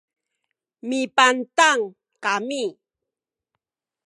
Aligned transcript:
mipantang 0.87 1.81
kami 2.23 2.63